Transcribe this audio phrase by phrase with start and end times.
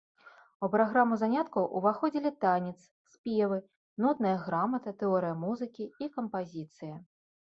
[0.65, 2.79] У праграму заняткаў уваходзілі танец,
[3.13, 3.59] спевы,
[4.05, 6.95] нотная грамата, тэорыя музыкі і кампазіцыя.